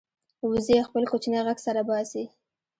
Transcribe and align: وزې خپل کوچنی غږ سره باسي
وزې 0.49 0.77
خپل 0.87 1.03
کوچنی 1.11 1.39
غږ 1.47 1.57
سره 1.67 1.81
باسي 1.89 2.23